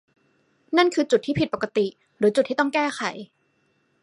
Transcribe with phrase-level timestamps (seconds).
[0.77, 1.85] นั่นคือจุดที่ผิดปกติ
[2.17, 3.01] หรือ จุดที่ต้องแก้ไข